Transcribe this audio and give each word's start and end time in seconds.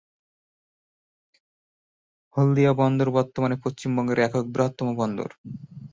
হলদিয়া 2.35 2.71
বন্দর 2.73 3.07
বর্তমানে 3.17 3.55
পশ্চিমবঙ্গের 3.63 4.19
একক 4.19 4.45
বৃহত্তম 4.53 4.87
বন্দর। 4.95 5.29